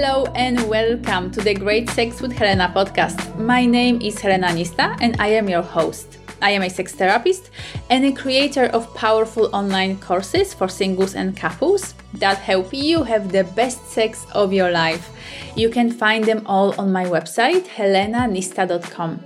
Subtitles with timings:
[0.00, 3.36] Hello and welcome to the Great Sex with Helena podcast.
[3.36, 6.18] My name is Helena Nista and I am your host.
[6.40, 7.50] I am a sex therapist
[7.90, 13.32] and a creator of powerful online courses for singles and couples that help you have
[13.32, 15.10] the best sex of your life.
[15.56, 19.18] You can find them all on my website, helenanista.com.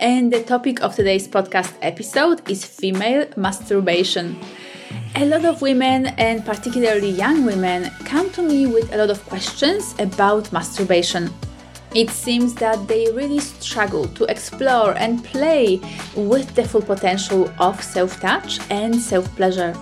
[0.00, 4.36] And the topic of today's podcast episode is female masturbation.
[5.16, 9.24] A lot of women, and particularly young women, come to me with a lot of
[9.26, 11.30] questions about masturbation.
[11.94, 15.80] It seems that they really struggle to explore and play
[16.14, 19.74] with the full potential of self touch and self pleasure.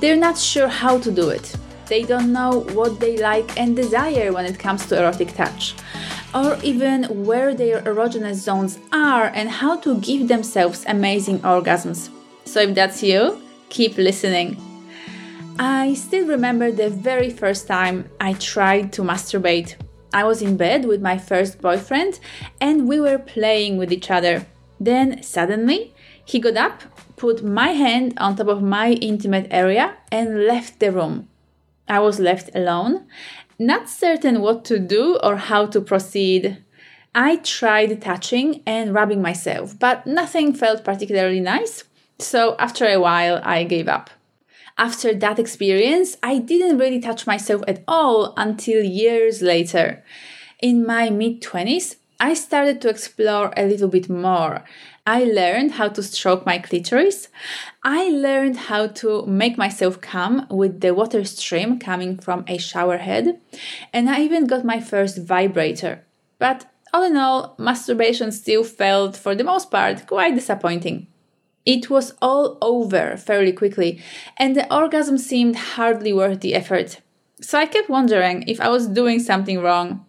[0.00, 1.56] They're not sure how to do it.
[1.86, 5.74] They don't know what they like and desire when it comes to erotic touch,
[6.34, 12.10] or even where their erogenous zones are and how to give themselves amazing orgasms.
[12.44, 14.60] So, if that's you, keep listening.
[15.58, 19.76] I still remember the very first time I tried to masturbate.
[20.12, 22.20] I was in bed with my first boyfriend
[22.60, 24.46] and we were playing with each other.
[24.78, 26.82] Then suddenly, he got up,
[27.16, 31.28] put my hand on top of my intimate area, and left the room.
[31.88, 33.06] I was left alone,
[33.58, 36.62] not certain what to do or how to proceed.
[37.14, 41.84] I tried touching and rubbing myself, but nothing felt particularly nice,
[42.18, 44.10] so after a while I gave up
[44.78, 50.04] after that experience, I didn't really touch myself at all until years later.
[50.60, 54.64] In my mid 20s, I started to explore a little bit more.
[55.06, 57.28] I learned how to stroke my clitoris.
[57.84, 62.98] I learned how to make myself come with the water stream coming from a shower
[62.98, 63.38] head.
[63.92, 66.04] And I even got my first vibrator.
[66.38, 71.06] But all in all, masturbation still felt, for the most part, quite disappointing.
[71.66, 74.00] It was all over fairly quickly,
[74.38, 77.00] and the orgasm seemed hardly worth the effort.
[77.40, 80.06] So I kept wondering if I was doing something wrong.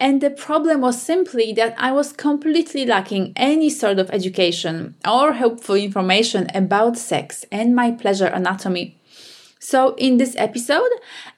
[0.00, 5.34] And the problem was simply that I was completely lacking any sort of education or
[5.34, 8.98] helpful information about sex and my pleasure anatomy.
[9.60, 10.90] So, in this episode,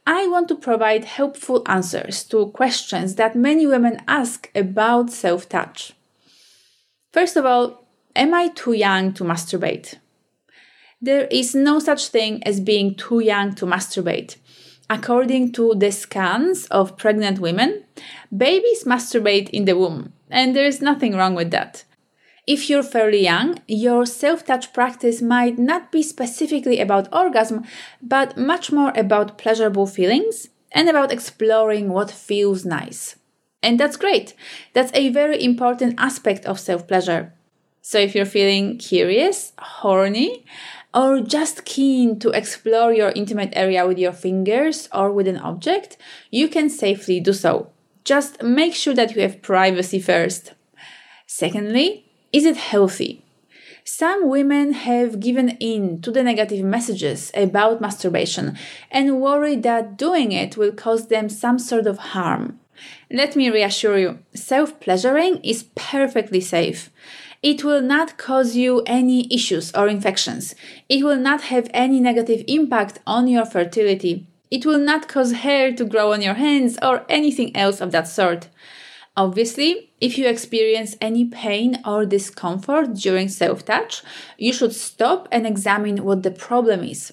[0.06, 5.92] I want to provide helpful answers to questions that many women ask about self touch.
[7.12, 7.83] First of all,
[8.16, 9.96] Am I too young to masturbate?
[11.02, 14.36] There is no such thing as being too young to masturbate.
[14.88, 17.84] According to the scans of pregnant women,
[18.36, 21.84] babies masturbate in the womb, and there is nothing wrong with that.
[22.46, 27.64] If you're fairly young, your self touch practice might not be specifically about orgasm,
[28.00, 33.16] but much more about pleasurable feelings and about exploring what feels nice.
[33.62, 34.34] And that's great.
[34.74, 37.32] That's a very important aspect of self pleasure.
[37.86, 40.46] So if you're feeling curious, horny,
[40.94, 45.98] or just keen to explore your intimate area with your fingers or with an object,
[46.30, 47.70] you can safely do so.
[48.02, 50.54] Just make sure that you have privacy first.
[51.26, 53.22] Secondly, is it healthy?
[53.84, 58.56] Some women have given in to the negative messages about masturbation
[58.90, 62.60] and worry that doing it will cause them some sort of harm.
[63.10, 66.90] Let me reassure you self pleasuring is perfectly safe.
[67.44, 70.54] It will not cause you any issues or infections.
[70.88, 74.26] It will not have any negative impact on your fertility.
[74.50, 78.08] It will not cause hair to grow on your hands or anything else of that
[78.08, 78.48] sort.
[79.14, 84.02] Obviously, if you experience any pain or discomfort during self touch,
[84.38, 87.12] you should stop and examine what the problem is.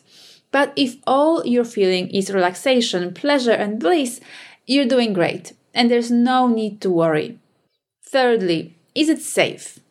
[0.50, 4.22] But if all you're feeling is relaxation, pleasure, and bliss,
[4.66, 7.38] you're doing great, and there's no need to worry.
[8.02, 9.82] Thirdly, is it safe?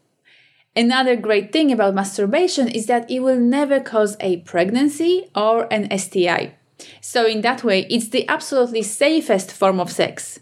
[0.76, 5.91] Another great thing about masturbation is that it will never cause a pregnancy or an
[5.98, 6.54] STI.
[7.00, 10.38] So, in that way, it's the absolutely safest form of sex.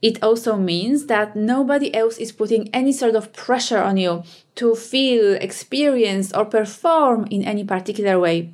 [0.00, 4.22] It also means that nobody else is putting any sort of pressure on you
[4.56, 8.52] to feel, experience, or perform in any particular way.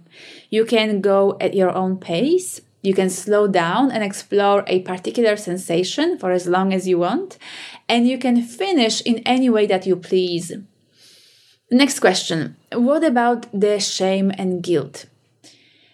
[0.48, 5.36] You can go at your own pace, you can slow down and explore a particular
[5.36, 7.36] sensation for as long as you want,
[7.88, 10.52] and you can finish in any way that you please.
[11.70, 15.06] Next question What about the shame and guilt?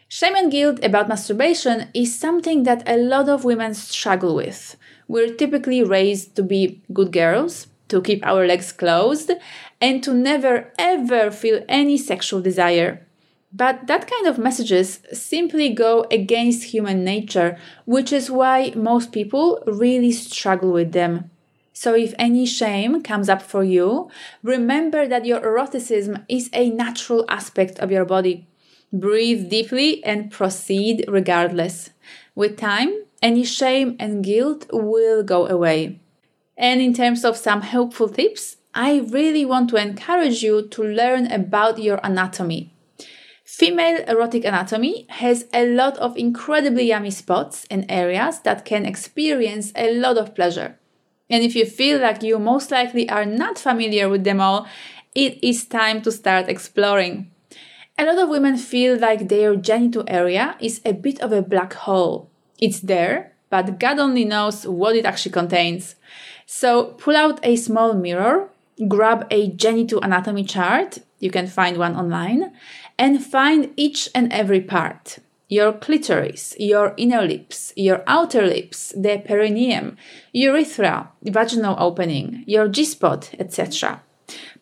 [0.09, 4.77] Shame and guilt about masturbation is something that a lot of women struggle with.
[5.07, 9.31] We're typically raised to be good girls, to keep our legs closed,
[9.79, 13.07] and to never ever feel any sexual desire.
[13.53, 19.63] But that kind of messages simply go against human nature, which is why most people
[19.67, 21.31] really struggle with them.
[21.79, 24.09] So, if any shame comes up for you,
[24.43, 28.49] remember that your eroticism is a natural aspect of your body.
[28.95, 31.91] Breathe deeply and proceed regardless.
[32.35, 36.01] With time, Any shame and guilt will go away.
[36.57, 41.31] And in terms of some helpful tips, I really want to encourage you to learn
[41.33, 42.75] about your anatomy.
[43.45, 49.73] Female erotic anatomy has a lot of incredibly yummy spots and areas that can experience
[49.75, 50.79] a lot of pleasure.
[51.29, 54.67] And if you feel like you most likely are not familiar with them all,
[55.15, 57.31] it is time to start exploring.
[57.99, 61.73] A lot of women feel like their genital area is a bit of a black
[61.73, 62.31] hole.
[62.59, 65.97] It's there, but God only knows what it actually contains.
[66.45, 68.51] So pull out a small mirror,
[68.87, 72.53] grab a genital anatomy chart, you can find one online,
[72.99, 75.19] and find each and every part
[75.49, 79.97] your clitoris, your inner lips, your outer lips, the perineum,
[80.33, 84.03] urethra, vaginal opening, your G spot, etc.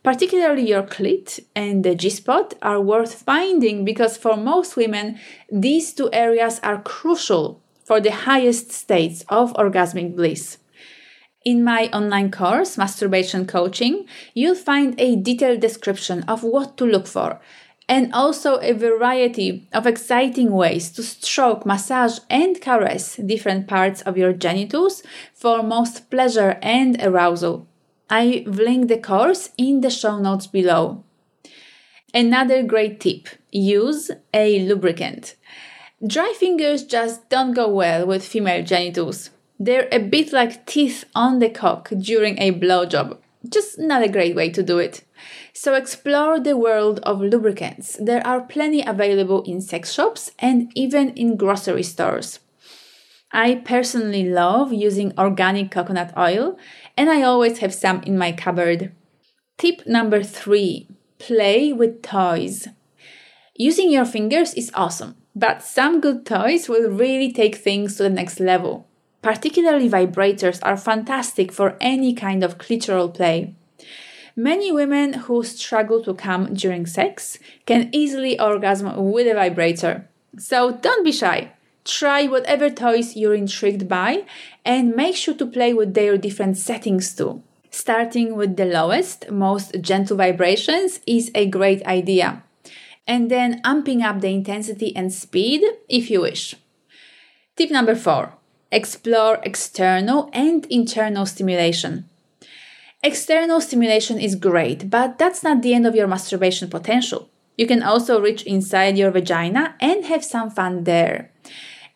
[0.02, 5.18] Particularly your clit and the G spot are worth finding because for most women,
[5.50, 10.58] these two areas are crucial for the highest states of orgasmic bliss.
[11.44, 17.06] In my online course, Masturbation Coaching, you'll find a detailed description of what to look
[17.06, 17.40] for
[17.88, 24.16] and also a variety of exciting ways to stroke, massage, and caress different parts of
[24.16, 25.02] your genitals
[25.34, 27.66] for most pleasure and arousal.
[28.08, 31.04] I've linked the course in the show notes below.
[32.12, 35.34] Another great tip use a lubricant.
[36.06, 39.30] Dry fingers just don't go well with female genitals.
[39.58, 43.18] They're a bit like teeth on the cock during a blowjob.
[43.48, 45.04] Just not a great way to do it.
[45.52, 47.96] So explore the world of lubricants.
[48.00, 52.40] There are plenty available in sex shops and even in grocery stores.
[53.32, 56.56] I personally love using organic coconut oil
[56.96, 58.92] and I always have some in my cupboard.
[59.58, 60.88] Tip number three
[61.18, 62.68] play with toys.
[63.56, 68.10] Using your fingers is awesome, but some good toys will really take things to the
[68.10, 68.88] next level.
[69.22, 73.54] Particularly vibrators are fantastic for any kind of clitoral play.
[74.36, 80.08] Many women who struggle to come during sex can easily orgasm with a vibrator.
[80.38, 81.52] So don't be shy.
[81.84, 84.24] Try whatever toys you're intrigued by
[84.64, 87.42] and make sure to play with their different settings too.
[87.70, 92.42] Starting with the lowest, most gentle vibrations is a great idea.
[93.06, 96.56] And then amping up the intensity and speed if you wish.
[97.56, 98.34] Tip number four
[98.72, 102.08] explore external and internal stimulation.
[103.04, 107.28] External stimulation is great, but that's not the end of your masturbation potential.
[107.58, 111.30] You can also reach inside your vagina and have some fun there.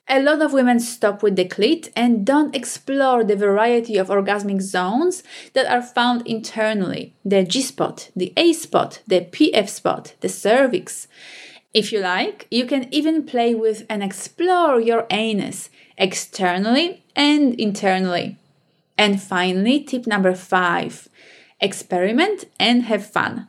[0.07, 4.61] A lot of women stop with the clit and don't explore the variety of orgasmic
[4.61, 5.23] zones
[5.55, 11.09] that are found internally the G spot, the A spot, the PF spot, the cervix.
[11.73, 18.38] If you like, you can even play with and explore your anus externally and internally.
[18.99, 21.09] And finally, tip number five
[21.61, 23.49] experiment and have fun.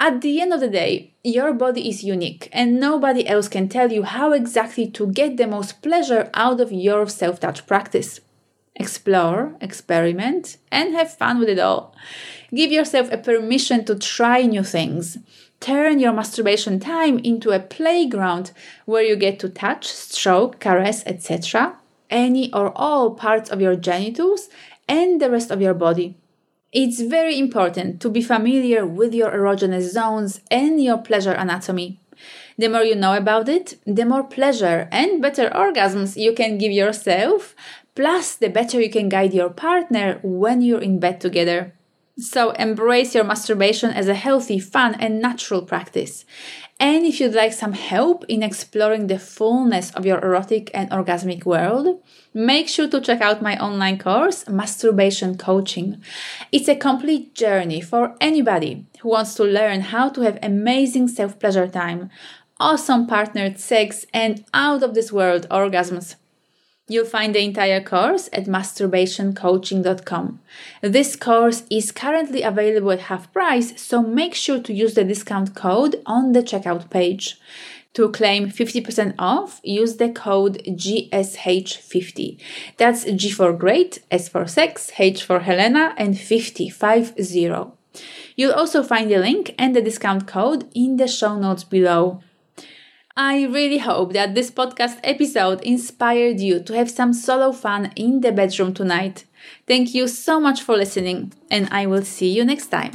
[0.00, 3.90] At the end of the day, your body is unique and nobody else can tell
[3.90, 8.20] you how exactly to get the most pleasure out of your self touch practice.
[8.76, 11.96] Explore, experiment, and have fun with it all.
[12.54, 15.18] Give yourself a permission to try new things.
[15.58, 18.52] Turn your masturbation time into a playground
[18.86, 21.76] where you get to touch, stroke, caress, etc.
[22.08, 24.48] any or all parts of your genitals
[24.88, 26.16] and the rest of your body.
[26.72, 32.00] It's very important to be familiar with your erogenous zones and your pleasure anatomy.
[32.58, 36.72] The more you know about it, the more pleasure and better orgasms you can give
[36.72, 37.54] yourself,
[37.94, 41.72] plus, the better you can guide your partner when you're in bed together.
[42.18, 46.24] So embrace your masturbation as a healthy, fun, and natural practice.
[46.80, 51.44] And if you'd like some help in exploring the fullness of your erotic and orgasmic
[51.44, 52.00] world,
[52.32, 56.00] make sure to check out my online course, Masturbation Coaching.
[56.52, 61.40] It's a complete journey for anybody who wants to learn how to have amazing self
[61.40, 62.10] pleasure time,
[62.60, 66.14] awesome partnered sex, and out of this world orgasms.
[66.90, 70.40] You'll find the entire course at masturbationcoaching.com.
[70.80, 75.54] This course is currently available at half price, so make sure to use the discount
[75.54, 77.38] code on the checkout page.
[77.94, 82.38] To claim 50% off, use the code GSH50.
[82.76, 87.72] That's G for great, S for sex, H for Helena, and 50, 50.
[88.36, 92.22] You'll also find the link and the discount code in the show notes below.
[93.18, 98.20] I really hope that this podcast episode inspired you to have some solo fun in
[98.20, 99.24] the bedroom tonight.
[99.66, 102.92] Thank you so much for listening, and I will see you next time.